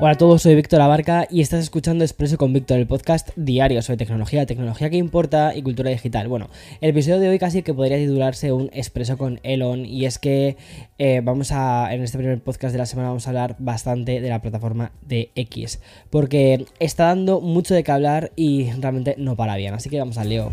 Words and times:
Hola 0.00 0.12
a 0.12 0.14
todos, 0.16 0.42
soy 0.42 0.54
Víctor 0.56 0.80
Abarca 0.80 1.28
y 1.30 1.42
estás 1.42 1.60
escuchando 1.60 2.02
Expreso 2.02 2.36
con 2.36 2.52
Víctor, 2.52 2.78
el 2.78 2.86
podcast 2.86 3.28
diario 3.36 3.82
sobre 3.82 3.98
tecnología, 3.98 4.46
tecnología 4.46 4.90
que 4.90 4.96
importa 4.96 5.54
y 5.54 5.62
cultura 5.62 5.90
digital. 5.90 6.26
Bueno, 6.28 6.48
el 6.80 6.90
episodio 6.90 7.20
de 7.20 7.28
hoy 7.28 7.38
casi 7.38 7.62
que 7.62 7.74
podría 7.74 7.98
titularse 7.98 8.52
un 8.52 8.70
Expreso 8.72 9.16
con 9.16 9.38
Elon 9.44 9.84
y 9.84 10.06
es 10.06 10.18
que 10.18 10.56
eh, 10.98 11.20
vamos 11.22 11.52
a, 11.52 11.92
en 11.94 12.02
este 12.02 12.18
primer 12.18 12.42
podcast 12.42 12.72
de 12.72 12.78
la 12.78 12.86
semana 12.86 13.08
vamos 13.08 13.26
a 13.26 13.30
hablar 13.30 13.54
bastante 13.58 14.20
de 14.20 14.28
la 14.28 14.40
plataforma 14.40 14.92
de 15.02 15.30
X, 15.36 15.80
porque 16.10 16.64
está 16.80 17.04
dando 17.06 17.40
mucho 17.40 17.74
de 17.74 17.84
qué 17.84 17.92
hablar 17.92 18.32
y 18.34 18.72
realmente 18.72 19.14
no 19.18 19.36
para 19.36 19.56
bien, 19.56 19.74
así 19.74 19.88
que 19.88 19.98
vamos 19.98 20.18
al 20.18 20.30
lío. 20.30 20.52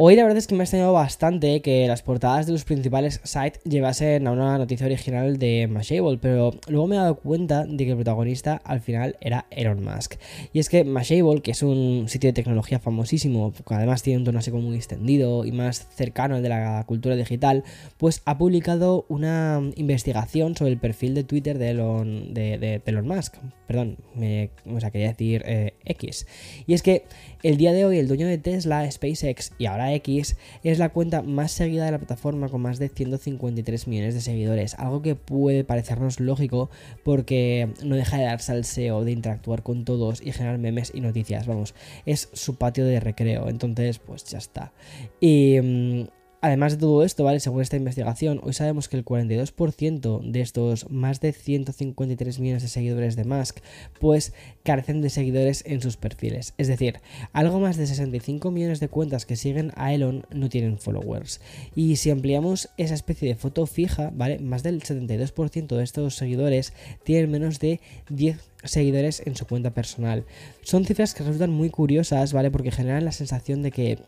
Hoy 0.00 0.14
la 0.14 0.22
verdad 0.22 0.38
es 0.38 0.46
que 0.46 0.54
me 0.54 0.60
ha 0.60 0.62
extrañado 0.62 0.92
bastante 0.92 1.60
que 1.60 1.88
las 1.88 2.02
portadas 2.02 2.46
de 2.46 2.52
los 2.52 2.62
principales 2.62 3.20
sites 3.24 3.60
llevasen 3.64 4.28
a 4.28 4.30
una 4.30 4.56
noticia 4.56 4.86
original 4.86 5.38
de 5.40 5.66
Mashable, 5.66 6.18
pero 6.22 6.52
luego 6.68 6.86
me 6.86 6.94
he 6.94 7.00
dado 7.00 7.16
cuenta 7.16 7.66
de 7.66 7.84
que 7.84 7.90
el 7.90 7.96
protagonista 7.96 8.62
al 8.62 8.80
final 8.80 9.16
era 9.20 9.46
Elon 9.50 9.82
Musk. 9.82 10.14
Y 10.52 10.60
es 10.60 10.68
que 10.68 10.84
Mashable, 10.84 11.42
que 11.42 11.50
es 11.50 11.64
un 11.64 12.04
sitio 12.06 12.28
de 12.28 12.32
tecnología 12.32 12.78
famosísimo, 12.78 13.52
que 13.52 13.74
además 13.74 14.04
tiene 14.04 14.18
un 14.20 14.24
tono 14.24 14.38
así 14.38 14.52
como 14.52 14.62
muy 14.68 14.76
extendido 14.76 15.44
y 15.44 15.50
más 15.50 15.88
cercano 15.92 16.36
al 16.36 16.44
de 16.44 16.48
la 16.50 16.84
cultura 16.86 17.16
digital, 17.16 17.64
pues 17.96 18.22
ha 18.24 18.38
publicado 18.38 19.04
una 19.08 19.60
investigación 19.74 20.56
sobre 20.56 20.70
el 20.70 20.78
perfil 20.78 21.16
de 21.16 21.24
Twitter 21.24 21.58
de 21.58 21.70
Elon, 21.70 22.34
de, 22.34 22.80
Elon 22.86 23.08
Musk. 23.08 23.34
Perdón, 23.66 23.98
me, 24.14 24.50
o 24.64 24.78
sea, 24.78 24.92
quería 24.92 25.08
decir 25.08 25.42
eh, 25.44 25.74
X. 25.84 26.28
Y 26.68 26.74
es 26.74 26.82
que 26.82 27.02
el 27.42 27.56
día 27.56 27.72
de 27.72 27.84
hoy 27.84 27.98
el 27.98 28.06
dueño 28.06 28.28
de 28.28 28.38
Tesla, 28.38 28.88
SpaceX 28.88 29.52
y 29.58 29.66
ahora 29.66 29.87
X 29.94 30.36
es 30.62 30.78
la 30.78 30.90
cuenta 30.90 31.22
más 31.22 31.52
seguida 31.52 31.84
de 31.84 31.92
la 31.92 31.98
plataforma 31.98 32.48
con 32.48 32.62
más 32.62 32.78
de 32.78 32.88
153 32.88 33.88
millones 33.88 34.14
de 34.14 34.20
seguidores, 34.20 34.74
algo 34.74 35.02
que 35.02 35.14
puede 35.14 35.64
parecernos 35.64 36.20
lógico 36.20 36.70
porque 37.04 37.68
no 37.82 37.96
deja 37.96 38.18
de 38.18 38.24
darse 38.24 38.52
al 38.52 38.64
SEO, 38.64 39.04
de 39.04 39.12
interactuar 39.12 39.62
con 39.62 39.84
todos 39.84 40.20
y 40.22 40.32
generar 40.32 40.58
memes 40.58 40.92
y 40.94 41.00
noticias, 41.00 41.46
vamos, 41.46 41.74
es 42.06 42.28
su 42.32 42.56
patio 42.56 42.84
de 42.84 43.00
recreo, 43.00 43.48
entonces 43.48 43.98
pues 43.98 44.24
ya 44.24 44.38
está. 44.38 44.72
Y 45.20 45.60
mm, 45.60 46.17
Además 46.40 46.72
de 46.72 46.78
todo 46.78 47.02
esto, 47.02 47.24
¿vale? 47.24 47.40
Según 47.40 47.62
esta 47.62 47.76
investigación, 47.76 48.40
hoy 48.44 48.52
sabemos 48.52 48.88
que 48.88 48.96
el 48.96 49.04
42% 49.04 50.20
de 50.22 50.40
estos 50.40 50.88
más 50.88 51.20
de 51.20 51.32
153 51.32 52.38
millones 52.38 52.62
de 52.62 52.68
seguidores 52.68 53.16
de 53.16 53.24
Musk, 53.24 53.58
pues 53.98 54.32
carecen 54.62 55.02
de 55.02 55.10
seguidores 55.10 55.64
en 55.66 55.80
sus 55.80 55.96
perfiles. 55.96 56.54
Es 56.56 56.68
decir, 56.68 57.00
algo 57.32 57.58
más 57.58 57.76
de 57.76 57.88
65 57.88 58.52
millones 58.52 58.78
de 58.78 58.88
cuentas 58.88 59.26
que 59.26 59.34
siguen 59.34 59.72
a 59.74 59.92
Elon 59.92 60.26
no 60.30 60.48
tienen 60.48 60.78
followers. 60.78 61.40
Y 61.74 61.96
si 61.96 62.10
ampliamos 62.10 62.68
esa 62.76 62.94
especie 62.94 63.28
de 63.28 63.34
foto 63.34 63.66
fija, 63.66 64.12
¿vale? 64.14 64.38
Más 64.38 64.62
del 64.62 64.80
72% 64.80 65.76
de 65.76 65.82
estos 65.82 66.14
seguidores 66.14 66.72
tienen 67.02 67.32
menos 67.32 67.58
de 67.58 67.80
10 68.10 68.38
seguidores 68.62 69.22
en 69.26 69.34
su 69.34 69.44
cuenta 69.44 69.74
personal. 69.74 70.24
Son 70.62 70.84
cifras 70.84 71.14
que 71.14 71.24
resultan 71.24 71.50
muy 71.50 71.70
curiosas, 71.70 72.32
¿vale? 72.32 72.52
Porque 72.52 72.70
generan 72.70 73.04
la 73.04 73.12
sensación 73.12 73.62
de 73.62 73.72
que 73.72 73.98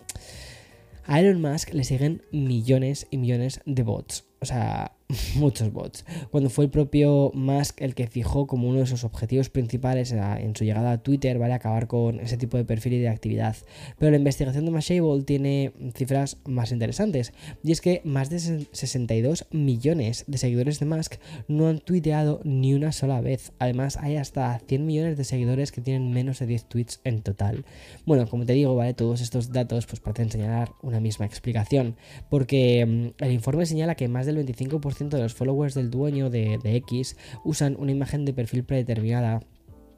a 1.07 1.21
Elon 1.21 1.41
Musk 1.41 1.75
le 1.75 1.85
siguen 1.85 2.23
millones 2.33 3.07
y 3.11 3.17
millones 3.19 3.61
de 3.67 3.83
bots. 3.83 4.30
O 4.41 4.47
sea, 4.47 4.93
muchos 5.37 5.73
bots. 5.73 6.05
Cuando 6.31 6.51
fue 6.51 6.65
el 6.65 6.71
propio 6.71 7.31
Musk 7.35 7.81
el 7.81 7.95
que 7.95 8.07
fijó 8.07 8.47
como 8.47 8.69
uno 8.69 8.81
de 8.81 8.87
sus 8.87 9.05
objetivos 9.05 9.49
principales 9.51 10.13
en 10.13 10.55
su 10.57 10.65
llegada 10.65 10.93
a 10.93 11.03
Twitter, 11.03 11.39
¿vale? 11.39 11.55
Acabar 11.55 11.87
con 11.87 12.21
ese 12.21 12.37
tipo 12.37 12.57
de 12.57 12.65
perfil 12.65 12.95
y 12.95 12.99
de 13.01 13.09
actividad. 13.09 13.57
Pero 13.99 14.11
la 14.11 14.17
investigación 14.17 14.65
de 14.65 14.71
Mashable 14.71 15.23
tiene 15.25 15.73
cifras 15.95 16.39
más 16.47 16.73
interesantes. 16.73 17.33
Y 17.63 17.73
es 17.73 17.81
que 17.81 18.01
más 18.05 18.31
de 18.31 18.39
62 18.39 19.47
millones 19.51 20.25
de 20.27 20.39
seguidores 20.39 20.81
de 20.81 20.87
Musk 20.87 21.15
no 21.49 21.69
han 21.69 21.81
tuiteado 21.81 22.41
ni 22.45 22.75
una 22.75 22.93
sola 22.93 23.21
vez. 23.21 23.53
Además, 23.59 23.97
hay 23.97 24.17
hasta 24.17 24.59
100 24.67 24.87
millones 24.87 25.17
de 25.17 25.25
seguidores 25.25 25.73
que 25.73 25.81
tienen 25.81 26.13
menos 26.13 26.39
de 26.39 26.47
10 26.47 26.65
tweets 26.67 27.01
en 27.05 27.23
total. 27.23 27.65
Bueno, 28.07 28.27
como 28.29 28.47
te 28.47 28.53
digo, 28.53 28.75
¿vale? 28.75 28.95
Todos 28.95 29.21
estos 29.21 29.53
datos 29.53 29.87
pues 29.87 30.01
parecen 30.01 30.31
señalar 30.31 30.73
una 30.83 31.01
misma 31.01 31.27
explicación. 31.27 31.97
Porque 32.29 32.87
mm, 32.87 33.25
el 33.25 33.33
informe 33.33 33.67
señala 33.67 33.95
que 33.95 34.09
más 34.09 34.27
del 34.35 34.47
25% 34.47 35.09
de 35.09 35.23
los 35.23 35.35
followers 35.35 35.75
del 35.75 35.91
dueño 35.91 36.31
de, 36.31 36.59
de 36.63 36.77
X 36.77 37.17
usan 37.45 37.77
una 37.79 37.93
imagen 37.93 38.25
de 38.25 38.33
perfil 38.33 38.65
predeterminada 38.65 39.41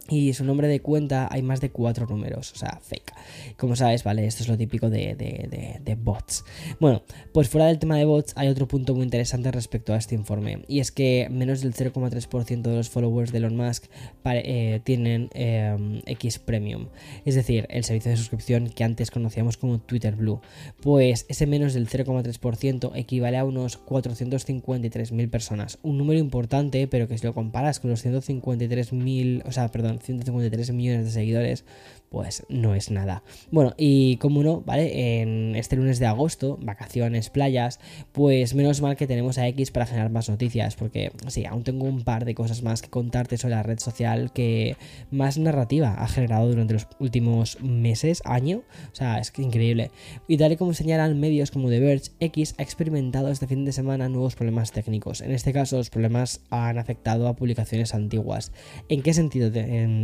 y 0.09 0.33
su 0.33 0.45
nombre 0.45 0.69
de 0.69 0.81
cuenta 0.81 1.29
hay 1.31 1.43
más 1.43 1.61
de 1.61 1.71
cuatro 1.71 2.07
números, 2.07 2.53
o 2.53 2.57
sea, 2.57 2.81
fake. 2.83 3.13
Como 3.57 3.77
sabes, 3.77 4.05
vale, 4.05 4.27
esto 4.27 4.43
es 4.43 4.49
lo 4.49 4.59
típico 4.59 4.91
de, 4.91 5.15
de, 5.15 5.95
bots. 5.95 6.45
Bueno, 6.81 7.03
pues 7.33 7.49
fuera 7.49 7.67
del 7.67 7.79
tema 7.79 7.97
de 7.97 8.05
bots 8.05 8.33
hay 8.37 8.49
otro 8.49 8.67
punto 8.67 8.95
muy 8.95 9.05
interesante 9.05 9.51
respecto 9.51 9.95
a 9.95 9.97
este 9.97 10.15
informe. 10.15 10.65
Y 10.69 10.81
es 10.81 10.91
que 10.91 11.29
menos 11.31 11.61
del 11.61 11.75
0,3% 11.75 12.63
de 12.63 12.77
los 12.77 12.91
followers 12.91 13.31
de 13.31 13.39
Elon 13.39 13.57
Musk 13.57 13.85
eh, 14.25 14.81
tienen 14.85 15.29
em, 15.35 16.03
X 16.07 16.39
Premium. 16.39 16.89
Es 17.25 17.35
decir, 17.35 17.67
el 17.71 17.85
servicio 17.85 18.11
de 18.11 18.17
suscripción 18.17 18.69
que 18.71 18.85
antes 18.85 19.11
conocíamos 19.11 19.57
como 19.57 19.79
Twitter 19.79 20.17
Blue. 20.17 20.41
Pues 20.81 21.27
ese 21.29 21.47
menos 21.47 21.75
del 21.75 21.89
0,3% 21.89 22.93
equivale 22.95 23.39
a 23.39 23.45
unos 23.45 23.79
453.000 23.85 25.31
personas. 25.31 25.79
Un 25.83 25.99
número 25.99 26.19
importante, 26.19 26.87
pero 26.89 27.07
que 27.07 27.19
si 27.19 27.27
lo 27.27 27.35
comparas 27.35 27.79
con 27.81 27.91
los 27.91 28.05
153.000, 28.05 29.43
o 29.47 29.53
sea, 29.53 29.69
perdón, 29.71 29.92
153 30.01 30.73
millones 30.73 31.07
de 31.07 31.11
seguidores, 31.11 31.65
pues 32.13 32.45
no 32.51 32.75
es 32.75 32.91
nada. 32.91 33.23
Bueno, 33.51 33.73
y 33.79 34.19
como 34.19 34.43
no, 34.43 34.61
¿vale? 34.61 35.23
En 35.23 35.57
este 35.57 35.77
lunes 35.77 35.99
de 35.99 36.05
agosto, 36.05 36.59
vacaciones, 36.61 37.31
playas, 37.31 37.81
pues 38.13 38.55
menos 38.55 38.83
mal 38.83 38.97
que 38.97 39.07
tenemos 39.07 39.39
a 39.39 39.49
X 39.49 39.71
para 39.71 39.87
generar 39.87 40.11
más 40.11 40.29
noticias, 40.29 40.77
porque 40.77 41.11
sí, 41.29 41.47
aún 41.47 41.65
tengo 41.65 41.87
un 41.87 42.05
par 42.05 42.27
de 42.27 42.35
cosas 42.35 42.63
más 42.63 42.83
que 42.83 42.91
contarte 42.91 43.39
sobre 43.39 43.55
la 43.55 43.63
red 43.63 43.79
social 43.79 44.31
que 44.35 44.77
más 45.11 45.39
narrativa 45.39 45.95
ha 45.95 46.07
generado 46.07 46.51
durante 46.51 46.75
los 46.75 46.87
últimos 46.99 47.63
meses, 47.63 48.21
año, 48.27 48.59
o 48.93 48.95
sea, 48.95 49.19
es 49.19 49.33
increíble. 49.39 49.91
Y 50.29 50.37
tal 50.37 50.53
y 50.53 50.57
como 50.59 50.75
señalan 50.75 51.19
medios 51.19 51.51
como 51.51 51.71
The 51.71 51.81
Verge, 51.81 52.11
X 52.21 52.57
ha 52.59 52.63
experimentado 52.63 53.29
este 53.29 53.47
fin 53.47 53.65
de 53.65 53.73
semana 53.73 54.11
nuevos 54.11 54.35
problemas 54.35 54.71
técnicos. 54.71 55.23
En 55.23 55.31
este 55.31 55.55
caso, 55.55 55.79
los 55.79 55.89
problemas 55.89 56.43
han 56.51 56.79
afectado 56.79 57.27
a 57.27 57.37
publicaciones 57.37 57.95
antiguas. 57.95 58.53
¿En 58.91 59.01
qué 59.01 59.15
sentido 59.15 59.51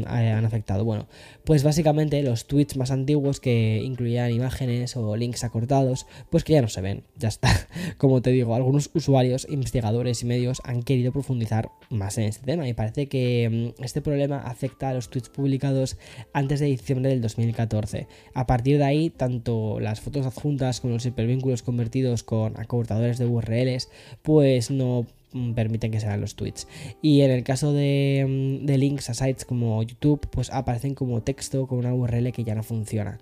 han 0.06 0.44
afectado? 0.46 0.86
Bueno, 0.86 1.06
pues 1.44 1.62
básicamente 1.62 1.97
los 1.98 2.46
tweets 2.46 2.76
más 2.76 2.90
antiguos 2.90 3.40
que 3.40 3.82
incluían 3.84 4.30
imágenes 4.30 4.96
o 4.96 5.16
links 5.16 5.42
acortados, 5.42 6.06
pues 6.30 6.44
que 6.44 6.52
ya 6.52 6.62
no 6.62 6.68
se 6.68 6.80
ven, 6.80 7.02
ya 7.16 7.28
está. 7.28 7.48
Como 7.98 8.22
te 8.22 8.30
digo, 8.30 8.54
algunos 8.54 8.90
usuarios, 8.94 9.46
investigadores 9.50 10.22
y 10.22 10.26
medios 10.26 10.62
han 10.64 10.82
querido 10.82 11.12
profundizar 11.12 11.70
más 11.90 12.16
en 12.18 12.24
este 12.24 12.46
tema 12.46 12.68
y 12.68 12.74
parece 12.74 13.08
que 13.08 13.74
mm, 13.78 13.82
este 13.82 14.00
problema 14.00 14.38
afecta 14.38 14.90
a 14.90 14.94
los 14.94 15.10
tweets 15.10 15.28
publicados 15.28 15.96
antes 16.32 16.60
de 16.60 16.66
diciembre 16.66 17.10
del 17.10 17.20
2014. 17.20 18.06
A 18.34 18.46
partir 18.46 18.78
de 18.78 18.84
ahí, 18.84 19.10
tanto 19.10 19.80
las 19.80 20.00
fotos 20.00 20.24
adjuntas 20.24 20.80
como 20.80 20.94
los 20.94 21.06
hipervínculos 21.06 21.62
convertidos 21.62 22.22
con 22.22 22.58
acortadores 22.60 23.18
de 23.18 23.26
URLs, 23.26 23.88
pues 24.22 24.70
no 24.70 25.04
permiten 25.54 25.90
que 25.90 26.00
sean 26.00 26.20
los 26.20 26.34
tweets. 26.34 26.66
Y 27.02 27.20
en 27.22 27.30
el 27.30 27.44
caso 27.44 27.72
de, 27.72 28.26
mm, 28.28 28.66
de 28.66 28.78
links 28.78 29.10
a 29.10 29.14
sites 29.14 29.44
como 29.44 29.82
YouTube, 29.82 30.26
pues 30.30 30.50
aparecen 30.50 30.94
como 30.94 31.22
texto 31.22 31.66
con 31.66 31.78
una 31.78 31.94
URL 31.94 32.32
que 32.32 32.44
ya 32.44 32.54
no 32.54 32.62
funciona. 32.62 33.18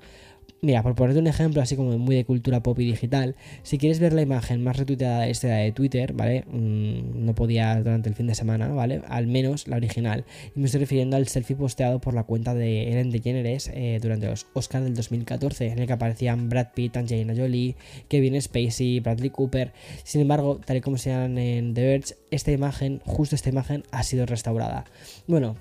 Mira, 0.63 0.83
por 0.83 0.95
ponerte 0.95 1.21
un 1.21 1.27
ejemplo 1.27 1.61
así 1.61 1.77
como 1.77 1.97
muy 1.99 2.17
de 2.17 2.25
cultura 2.25 2.63
pop 2.63 2.79
y 2.81 2.87
digital, 2.87 3.37
si 3.63 3.77
quieres 3.77 4.01
ver 4.01 4.15
la 4.15 4.23
imagen 4.23 4.65
más 4.65 4.79
retuiteada 4.79 5.29
esta 5.29 5.49
de 5.49 5.71
Twitter, 5.73 6.15
¿vale? 6.15 6.45
Mm, 6.47 7.27
no 7.27 7.35
podía 7.35 7.77
durante 7.77 8.09
el 8.09 8.15
fin 8.15 8.27
de 8.27 8.35
semana, 8.35 8.69
¿vale? 8.69 9.03
Al 9.09 9.27
menos 9.27 9.69
la 9.69 9.77
original. 9.77 10.25
Y 10.55 10.61
me 10.61 10.67
estoy 10.67 10.81
refiriendo 10.81 11.17
al 11.17 11.29
selfie 11.29 11.57
posteado 11.57 12.01
por 12.01 12.15
la 12.15 12.25
cuenta 12.25 12.55
de 12.55 12.91
Ellen 12.91 13.11
DeGeneres 13.11 13.71
eh, 13.75 13.99
durante 14.01 14.29
los 14.29 14.47
Oscars 14.55 14.85
del 14.85 14.95
2014, 14.95 15.69
en 15.73 15.79
el 15.79 15.87
que 15.87 15.93
aparecían 15.93 16.49
Brad 16.49 16.69
Pitt, 16.75 16.97
Angelina 16.97 17.35
Jolie, 17.37 17.77
Kevin 18.09 18.41
Spacey, 18.41 19.01
Bradley 19.01 19.31
Cooper. 19.31 19.73
Sin 20.05 20.23
embargo, 20.23 20.59
tal 20.65 20.79
y 20.79 20.81
como 20.81 20.97
se 20.97 21.11
llaman 21.11 21.37
en 21.37 21.75
The 21.75 21.85
Verge, 21.85 22.15
esta 22.31 22.51
imagen, 22.51 23.03
justo 23.05 23.35
esta 23.35 23.51
imagen, 23.51 23.83
ha 23.91 24.03
sido 24.03 24.25
restaurada. 24.25 24.85
Bueno, 25.27 25.57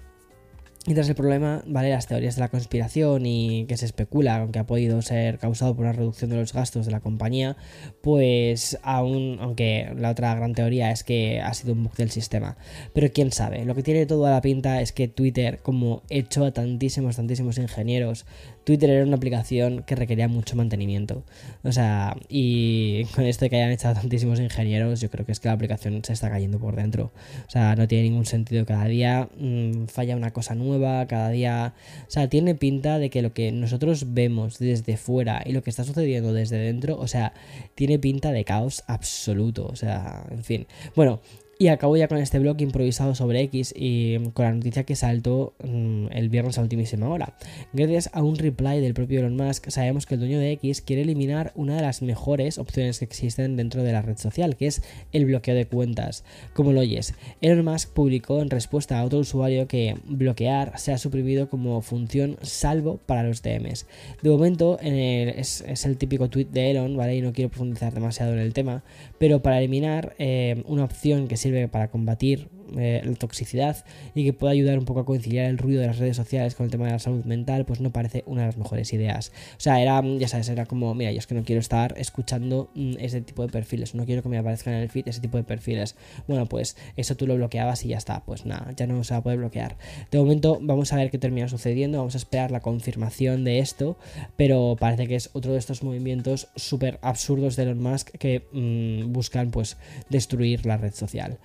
Y 0.88 0.94
tras 0.94 1.10
el 1.10 1.16
problema, 1.16 1.64
¿vale? 1.66 1.90
Las 1.90 2.06
teorías 2.06 2.36
de 2.36 2.42
la 2.42 2.50
conspiración 2.50 3.26
y 3.26 3.66
que 3.66 3.76
se 3.76 3.86
especula 3.86 4.48
que 4.52 4.60
ha 4.60 4.68
podido 4.68 5.02
ser 5.02 5.40
causado 5.40 5.76
por 5.76 5.86
una 5.86 5.94
reducción 5.94 6.30
de 6.30 6.36
los 6.36 6.54
gastos 6.54 6.86
de 6.86 6.92
la 6.92 7.00
compañía, 7.00 7.58
pues 8.02 8.78
aún, 8.84 9.40
aunque 9.42 9.92
la 9.98 10.12
otra 10.12 10.36
gran 10.36 10.54
teoría 10.54 10.92
es 10.92 11.04
que 11.04 11.42
ha 11.42 11.52
sido 11.56 11.74
un 11.74 11.86
bug 11.86 11.96
del 11.96 12.12
sistema. 12.12 12.58
Pero 12.94 13.12
quién 13.12 13.32
sabe, 13.32 13.66
lo 13.66 13.74
que 13.74 13.82
tiene 13.82 14.06
toda 14.06 14.30
la 14.30 14.42
pinta 14.42 14.80
es 14.80 14.92
que 14.92 15.08
Twitter, 15.08 15.58
como 15.64 16.04
echó 16.10 16.46
a 16.46 16.52
tantísimos, 16.52 17.16
tantísimos 17.16 17.58
ingenieros, 17.58 18.28
Twitter 18.66 18.90
era 18.90 19.06
una 19.06 19.16
aplicación 19.16 19.84
que 19.84 19.96
requería 19.96 20.28
mucho 20.28 20.56
mantenimiento. 20.56 21.24
O 21.64 21.72
sea, 21.72 22.18
y 22.28 23.06
con 23.16 23.26
esto 23.26 23.46
de 23.46 23.50
que 23.52 23.58
hayan 23.58 23.72
echado 23.72 23.94
tantísimos 24.02 24.40
ingenieros, 24.40 25.00
yo 25.00 25.10
creo 25.10 25.26
que 25.26 25.32
es 25.32 25.40
que 25.40 25.48
la 25.48 25.54
aplicación 25.54 26.04
se 26.04 26.14
está 26.14 26.30
cayendo 26.30 26.60
por 26.60 26.76
dentro. 26.76 27.12
O 27.48 27.50
sea, 27.50 27.76
no 27.76 27.88
tiene 27.88 28.06
ningún 28.06 28.26
sentido. 28.26 28.66
Cada 28.66 28.86
día 28.86 29.30
mmm, 29.38 29.86
falla 29.86 30.16
una 30.16 30.32
cosa 30.32 30.56
nueva 30.56 31.06
cada 31.06 31.30
día... 31.30 31.74
O 32.08 32.12
sea, 32.12 32.28
tiene 32.28 32.56
pinta 32.56 32.98
de 32.98 33.10
que 33.10 33.22
lo 33.22 33.34
que 33.34 33.52
nosotros 33.52 34.14
vemos 34.14 34.58
desde 34.58 34.98
fuera 34.98 35.44
y 35.46 35.52
lo 35.52 35.62
que 35.62 35.70
está 35.70 35.84
sucediendo 35.84 36.34
desde 36.34 36.58
dentro, 36.58 36.98
o 36.98 37.08
sea, 37.08 37.34
tiene 37.76 38.00
pinta 38.00 38.32
de 38.32 38.44
caos 38.46 38.84
absoluto. 38.88 39.68
O 39.68 39.76
sea, 39.76 40.26
en 40.32 40.44
fin. 40.44 40.68
Bueno, 40.96 41.22
y 41.58 41.68
acabo 41.68 41.96
ya 41.96 42.08
con 42.08 42.18
este 42.18 42.40
blog 42.40 42.60
improvisado 42.62 43.16
sobre 43.16 43.42
X 43.44 43.74
y 43.76 44.18
con 44.34 44.46
la 44.46 44.54
noticia 44.54 44.84
que 44.84 44.96
saltó 44.96 45.54
mm, 45.64 46.08
el 46.12 46.30
viernes 46.30 46.58
a 46.58 46.62
ultimísima 46.62 47.08
hora. 47.10 47.36
Gracias 47.74 48.10
a 48.14 48.24
un 48.24 48.36
reply 48.36 48.82
del 48.82 48.94
propio 48.94 49.20
Elon 49.20 49.38
Musk, 49.38 49.70
sabemos 49.70 50.06
que 50.06 50.16
el 50.16 50.20
dueño 50.20 50.40
de 50.40 50.52
X 50.54 50.82
quiere 50.82 51.04
eliminar 51.04 51.54
una 51.56 51.76
de 51.76 51.82
las 51.82 52.02
mejores 52.02 52.58
opciones 52.58 53.00
que 53.00 53.06
existen 53.06 53.56
dentro 53.56 53.84
de 53.84 53.94
la 53.94 54.02
red 54.02 54.18
social, 54.18 54.58
que 54.58 54.68
es 54.68 54.84
el 55.14 55.26
bloqueo 55.26 55.56
de 55.56 55.66
cuentas. 55.66 56.24
Como 56.54 56.74
lo 56.74 56.82
oyes, 56.82 57.14
Elon 57.42 57.64
Musk 57.64 57.94
publicó 57.94 58.42
en 58.42 58.50
respuesta 58.50 59.00
a 59.00 59.06
otro 59.06 59.20
usuario 59.20 59.68
que 59.68 59.98
bloquear 60.06 60.78
se 60.78 60.92
ha 60.92 60.98
suprimido 60.98 61.50
como 61.50 61.82
función 61.82 62.38
salvo 62.42 62.98
para 63.06 63.24
los 63.24 63.42
DMs. 63.42 63.86
De 64.22 64.30
momento, 64.30 64.78
es, 64.82 65.64
el 65.86 65.98
típico 65.98 66.30
tweet 66.30 66.48
de 66.52 66.72
Elon, 66.72 66.98
¿vale? 66.98 67.16
Y 67.16 67.22
no 67.22 67.32
quiero 67.32 67.50
profundizar 67.50 67.94
demasiado 67.94 68.34
en 68.34 68.40
el 68.40 68.54
tema, 68.54 68.84
pero 69.18 69.42
para 69.42 69.60
eliminar 69.60 70.16
eh, 70.20 70.64
una 70.68 70.84
opción 70.84 71.28
que 71.28 71.38
sirve 71.46 71.68
para 71.68 71.90
combatir 71.90 72.50
eh, 72.78 73.02
la 73.04 73.14
toxicidad 73.16 73.86
y 74.14 74.24
que 74.24 74.34
pueda 74.34 74.54
ayudar 74.54 74.80
un 74.80 74.86
poco 74.86 75.02
a 75.02 75.06
conciliar 75.06 75.46
el 75.46 75.58
ruido 75.58 75.82
de 75.82 75.88
las 75.88 75.98
redes 75.98 76.18
sociales 76.18 76.56
con 76.56 76.66
el 76.66 76.72
tema 76.72 76.86
de 76.86 76.92
la 76.92 77.00
salud 77.00 77.24
mental, 77.26 77.66
pues 77.66 77.82
no 77.82 77.92
parece 77.92 78.24
una 78.26 78.42
de 78.42 78.48
las 78.48 78.58
mejores 78.58 78.92
ideas. 78.94 79.32
O 79.58 79.60
sea, 79.60 79.82
era, 79.82 80.02
ya 80.02 80.28
sabes, 80.28 80.50
era 80.50 80.66
como, 80.66 80.94
mira, 80.94 81.12
yo 81.12 81.20
es 81.20 81.28
que 81.28 81.36
no 81.36 81.44
quiero 81.44 81.60
estar 81.60 81.94
escuchando 81.98 82.70
mm, 82.76 82.96
ese 83.00 83.22
tipo 83.22 83.44
de 83.44 83.50
perfiles, 83.50 83.96
no 83.96 84.06
quiero 84.06 84.24
que 84.24 84.30
me 84.30 84.38
aparezcan 84.38 84.74
en 84.74 84.82
el 84.82 84.90
feed 84.90 85.08
ese 85.08 85.22
tipo 85.22 85.38
de 85.38 85.44
perfiles. 85.44 85.96
Bueno, 86.28 86.46
pues 86.46 86.78
eso 86.96 87.16
tú 87.16 87.28
lo 87.28 87.36
bloqueabas 87.36 87.86
y 87.86 87.90
ya 87.90 87.98
está, 87.98 88.24
pues 88.24 88.46
nada, 88.46 88.72
ya 88.76 88.88
no 88.88 89.04
se 89.04 89.14
va 89.14 89.20
a 89.20 89.24
poder 89.24 89.40
bloquear. 89.40 89.78
De 90.12 90.18
momento 90.18 90.60
vamos 90.62 90.94
a 90.94 90.98
ver 90.98 91.12
qué 91.12 91.18
termina 91.18 91.48
sucediendo, 91.48 91.98
vamos 92.00 92.16
a 92.16 92.18
esperar 92.18 92.52
la 92.52 92.60
confirmación 92.60 93.44
de 93.44 93.60
esto, 93.60 93.98
pero 94.36 94.76
parece 94.80 95.08
que 95.08 95.16
es 95.16 95.30
otro 95.34 95.54
de 95.54 95.60
estos 95.60 95.84
movimientos 95.84 96.48
súper 96.56 97.00
absurdos 97.02 97.56
de 97.56 97.64
Elon 97.64 97.82
Musk 97.82 98.10
que 98.18 98.48
mm, 98.52 99.12
buscan 99.12 99.52
pues 99.52 99.78
destruir 100.10 100.66
la 100.66 100.78
red 100.78 100.94
social. 100.94 101.38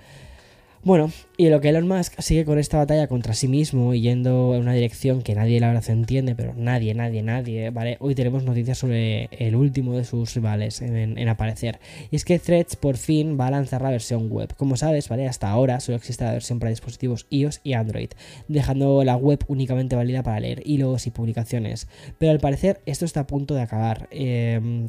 Bueno, 0.82 1.10
y 1.36 1.50
lo 1.50 1.60
que 1.60 1.68
Elon 1.68 1.86
Musk 1.86 2.18
sigue 2.20 2.46
con 2.46 2.58
esta 2.58 2.78
batalla 2.78 3.06
contra 3.06 3.34
sí 3.34 3.48
mismo 3.48 3.92
y 3.92 4.00
yendo 4.00 4.54
en 4.54 4.62
una 4.62 4.72
dirección 4.72 5.20
que 5.20 5.34
nadie 5.34 5.60
la 5.60 5.68
verdad 5.68 5.90
entiende, 5.90 6.34
pero 6.34 6.54
nadie, 6.54 6.94
nadie, 6.94 7.22
nadie, 7.22 7.68
¿vale? 7.68 7.98
Hoy 8.00 8.14
tenemos 8.14 8.44
noticias 8.44 8.78
sobre 8.78 9.28
el 9.32 9.56
último 9.56 9.94
de 9.94 10.04
sus 10.04 10.34
rivales 10.34 10.80
en, 10.80 11.28
aparecer. 11.28 11.80
Y 12.10 12.16
es 12.16 12.24
que 12.24 12.38
Threads 12.38 12.76
por 12.76 12.96
fin 12.96 13.38
va 13.38 13.48
a 13.48 13.50
lanzar 13.50 13.82
la 13.82 13.90
versión 13.90 14.30
web. 14.30 14.54
Como 14.56 14.78
sabes, 14.78 15.10
¿vale? 15.10 15.28
Hasta 15.28 15.50
ahora 15.50 15.80
solo 15.80 15.96
existe 15.96 16.24
la 16.24 16.32
versión 16.32 16.58
para 16.58 16.70
dispositivos 16.70 17.26
iOS 17.28 17.60
y 17.62 17.74
Android, 17.74 18.10
dejando 18.48 19.04
la 19.04 19.16
web 19.16 19.44
únicamente 19.48 19.96
válida 19.96 20.22
para 20.22 20.40
leer 20.40 20.62
hilos 20.64 21.06
y 21.06 21.10
publicaciones. 21.10 21.88
Pero 22.18 22.32
al 22.32 22.40
parecer 22.40 22.80
esto 22.86 23.04
está 23.04 23.20
a 23.20 23.26
punto 23.26 23.54
de 23.54 23.60
acabar, 23.60 24.08
em, 24.12 24.88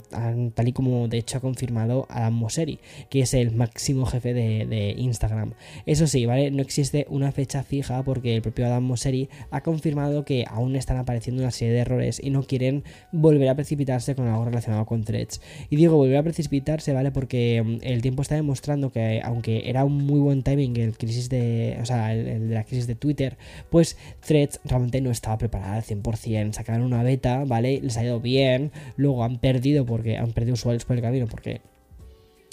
tal 0.54 0.68
y 0.70 0.72
como 0.72 1.10
de 1.10 1.18
hecho 1.18 1.38
ha 1.38 1.42
confirmado 1.42 2.08
Adam 2.10 2.34
Mosseri, 2.34 2.80
que 3.10 3.22
es 3.22 3.34
el 3.34 3.52
máximo 3.52 4.06
jefe 4.06 4.34
de, 4.34 4.66
de 4.66 4.96
Instagram. 4.98 5.54
Eso 5.86 6.08
sí, 6.08 6.26
¿vale? 6.26 6.52
No 6.52 6.62
existe 6.62 7.06
una 7.10 7.32
fecha 7.32 7.64
fija 7.64 8.04
porque 8.04 8.36
el 8.36 8.42
propio 8.42 8.66
Adam 8.66 8.84
Mosseri 8.84 9.30
ha 9.50 9.62
confirmado 9.62 10.26
que 10.26 10.46
aún 10.48 10.76
están 10.76 10.98
apareciendo 10.98 11.42
una 11.42 11.52
serie 11.52 11.74
de 11.74 11.80
errores 11.80 12.22
y 12.24 12.30
no 12.30 12.44
quieren 12.44 12.84
volver 13.12 13.50
a 13.50 13.56
precipitarse 13.56 14.16
con 14.16 14.28
algo 14.28 14.46
relacionado 14.46 14.86
con 14.86 15.04
threads. 15.04 15.42
Y 15.70 15.76
digo 15.76 15.96
volver 15.96 16.18
a 16.18 16.24
precipitarse, 16.24 16.94
¿vale? 16.94 17.12
Porque 17.12 17.62
mm, 17.64 17.78
el 17.82 18.02
tiempo 18.02 18.22
está 18.22 18.36
demostrando 18.36 18.92
que 18.92 19.22
aunque 19.24 19.70
era 19.70 19.84
un 19.84 20.06
muy 20.06 20.20
buen 20.20 20.44
timing 20.44 20.78
el 20.78 20.98
crisis 20.98 21.30
de, 21.30 21.78
o 21.82 21.86
sea, 21.86 22.14
el, 22.14 22.50
de 22.50 22.56
la 22.56 22.64
crisis 22.64 22.88
de 22.88 22.96
Twitter, 22.96 23.38
pues 23.70 23.98
threads 24.26 24.60
realmente 24.66 25.02
no 25.02 25.12
estaba 25.12 25.38
preparada 25.38 25.76
al 25.76 25.84
100%. 25.84 26.54
Sacaron 26.54 26.84
una 26.84 27.04
beta, 27.04 27.44
¿vale? 27.46 27.80
Les 27.82 27.98
ha 27.98 28.04
ido 28.04 28.20
bien, 28.20 28.72
luego 28.98 29.24
han 29.24 29.40
perdido 29.40 29.86
porque 29.86 30.18
han 30.18 30.32
perdido 30.34 30.54
usuarios 30.54 30.86
por 30.86 30.96
el 30.96 31.02
camino 31.02 31.28
porque 31.28 31.62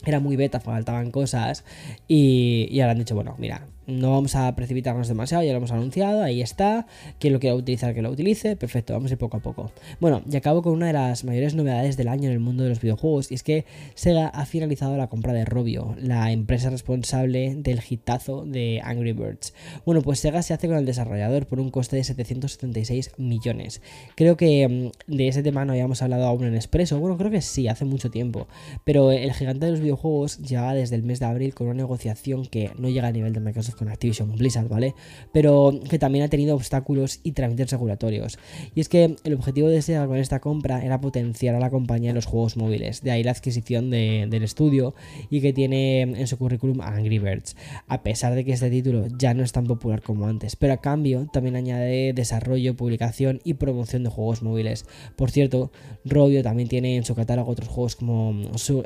era 0.05 0.21
muy 0.21 0.37
beta, 0.37 0.61
faltaban 0.61 1.11
cosas 1.11 1.65
y, 2.06 2.69
y 2.71 2.81
ahora 2.81 2.93
han 2.93 2.99
dicho, 2.99 3.15
bueno, 3.15 3.35
mira, 3.39 3.67
no 3.88 4.12
vamos 4.12 4.37
a 4.37 4.55
precipitarnos 4.55 5.08
demasiado, 5.08 5.43
ya 5.43 5.52
lo 5.52 5.58
hemos 5.58 5.73
anunciado, 5.73 6.23
ahí 6.23 6.43
está. 6.43 6.87
Quien 7.19 7.32
lo 7.32 7.40
quiera 7.40 7.56
utilizar, 7.56 7.94
que 7.94 8.02
lo 8.02 8.11
utilice. 8.11 8.55
Perfecto, 8.55 8.93
vamos 8.93 9.11
a 9.11 9.14
ir 9.14 9.19
poco 9.19 9.38
a 9.38 9.40
poco. 9.40 9.73
Bueno, 9.99 10.23
y 10.31 10.37
acabo 10.37 10.61
con 10.62 10.75
una 10.75 10.88
de 10.88 10.93
las 10.93 11.25
mayores 11.25 11.55
novedades 11.55 11.96
del 11.96 12.08
año 12.08 12.26
en 12.29 12.32
el 12.32 12.40
mundo 12.40 12.64
de 12.64 12.69
los 12.69 12.81
videojuegos, 12.81 13.32
y 13.32 13.35
es 13.35 13.43
que 13.43 13.64
Sega 13.94 14.29
ha 14.29 14.44
finalizado 14.44 14.96
la 14.99 15.08
compra 15.08 15.32
de 15.32 15.46
Robio, 15.46 15.96
la 15.99 16.31
empresa 16.32 16.69
responsable 16.69 17.55
del 17.56 17.81
hitazo 17.88 18.44
de 18.44 18.82
Angry 18.85 19.12
Birds. 19.12 19.55
Bueno, 19.87 20.02
pues 20.02 20.20
Sega 20.20 20.43
se 20.43 20.52
hace 20.52 20.69
con 20.69 20.76
el 20.76 20.84
desarrollador 20.84 21.46
por 21.46 21.58
un 21.58 21.70
coste 21.70 21.96
de 21.96 22.05
776 22.05 23.12
millones. 23.17 23.81
Creo 24.17 24.37
que 24.37 24.93
mm, 25.08 25.17
de 25.17 25.29
ese 25.29 25.43
tema 25.43 25.64
no 25.64 25.73
habíamos 25.73 26.02
hablado 26.02 26.26
aún 26.26 26.44
en 26.44 26.55
Expreso, 26.55 27.00
bueno, 27.00 27.17
creo 27.17 27.31
que 27.31 27.41
sí, 27.41 27.69
hace 27.69 27.87
mucho 27.87 28.11
tiempo, 28.11 28.49
pero 28.84 29.12
el 29.12 29.32
gigante 29.32 29.64
de 29.64 29.73
los 29.73 29.81
videojuegos 29.81 30.38
lleva 30.38 30.75
desde 30.75 30.96
el 30.96 31.02
mes 31.02 31.20
de 31.20 31.26
abril 31.26 31.55
con 31.55 31.69
una 31.69 31.76
negociación 31.76 32.44
que 32.44 32.70
no 32.79 32.91
llega 32.91 33.08
a 33.08 33.12
nivel 33.12 33.32
de 33.32 33.41
Microsoft 33.41 33.78
con 33.79 33.89
Activision 33.89 34.35
Blizzard, 34.37 34.69
¿vale? 34.69 34.95
Pero 35.33 35.81
que 35.89 35.99
también 35.99 36.25
ha 36.25 36.29
tenido 36.29 36.55
obstáculos 36.55 37.21
y 37.23 37.33
trámites 37.33 37.71
regulatorios. 37.71 38.39
Y 38.75 38.81
es 38.81 38.89
que 38.89 39.17
el 39.25 39.35
objetivo 39.35 39.69
de 39.69 39.83
Sega 39.83 40.07
con 40.07 40.17
esta 40.17 40.41
compra 40.41 40.85
era 40.85 41.01
potenciar 41.01 41.55
a 41.55 41.61
la 41.61 41.71
compañía 41.71 42.11
en 42.11 42.17
los 42.17 42.27
juegos 42.27 42.57
móviles, 42.57 43.03
de 43.03 43.11
ahí 43.11 43.23
la 43.23 43.31
adquisición 43.31 43.91
del 43.91 44.43
estudio 44.43 44.95
y 45.31 45.41
que 45.41 45.53
tiene 45.53 46.03
en 46.03 46.27
su 46.27 46.37
currículum 46.39 46.81
Angry 46.81 47.19
Birds, 47.19 47.57
a 47.87 48.03
pesar 48.03 48.35
de 48.35 48.45
que 48.45 48.53
este 48.53 48.71
título 48.71 49.07
ya 49.19 49.35
no 49.35 49.43
es 49.43 49.53
tan 49.53 49.67
popular 49.67 50.03
como 50.03 50.27
antes, 50.27 50.57
pero 50.57 50.73
a 50.73 50.79
cambio 50.79 51.29
también 51.33 51.57
añade 51.57 52.13
desarrollo, 52.13 52.77
publicación 52.77 53.41
y 53.45 53.55
promoción 53.55 54.05
de 54.05 54.11
juegos 54.11 54.43
móviles. 54.43 54.87
Por 55.17 55.31
cierto, 55.31 55.70
Robio 56.05 56.43
también 56.43 56.69
tiene 56.69 56.97
en 56.97 57.05
su 57.05 57.15
catálogo 57.15 57.51
otros 57.51 57.69
juegos 57.69 57.97
como 57.97 58.35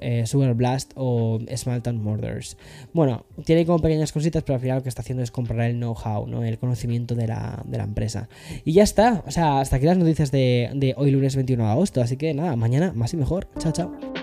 eh, 0.00 0.26
Sugar 0.26 0.54
Blast 0.54 0.92
o 0.96 1.38
Small 1.56 1.82
Murders. 1.94 2.56
Bueno, 2.92 3.24
tiene 3.44 3.66
como 3.66 3.80
pequeñas 3.80 4.12
cositas, 4.12 4.42
pero 4.42 4.56
al 4.56 4.60
final 4.60 4.81
que 4.82 4.88
está 4.88 5.02
haciendo 5.02 5.22
es 5.22 5.30
comprar 5.30 5.70
el 5.70 5.76
know-how, 5.76 6.26
¿no? 6.26 6.44
el 6.44 6.58
conocimiento 6.58 7.14
de 7.14 7.26
la, 7.26 7.64
empresa. 7.72 8.28
Y 8.64 8.72
ya 8.72 8.82
está, 8.82 9.22
o 9.26 9.30
sea, 9.30 9.60
hasta 9.60 9.76
aquí 9.76 9.86
las 9.86 9.98
noticias 9.98 10.30
de, 10.30 10.70
de 10.74 10.94
hoy 10.96 11.10
lunes 11.10 11.36
21 11.36 11.64
de 11.64 11.70
agosto, 11.70 12.00
así 12.00 12.16
que 12.16 12.34
nada, 12.34 12.56
mañana 12.56 12.92
más 12.94 13.12
y 13.14 13.16
mejor. 13.16 13.48
Chao, 13.58 13.72
chao. 13.72 14.21